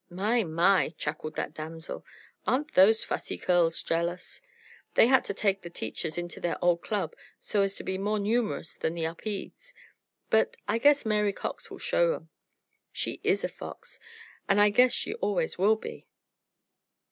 [0.09, 2.03] "My, my!" chuckled that damsel,
[2.47, 4.41] "aren't those Fussy Curls jealous?
[4.95, 8.17] They had to take the teachers into their old club so as to be more
[8.17, 9.75] numerous than the Upedes.
[10.31, 12.29] But I guess Mary Cox will show 'em!
[12.91, 13.99] She is a fox,
[14.49, 16.07] and I guess she always will be!"